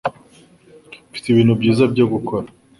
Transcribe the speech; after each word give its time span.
Mfite 1.09 1.25
ibintu 1.29 1.53
byiza 1.59 1.83
byo 1.93 2.05
gukora 2.13 2.47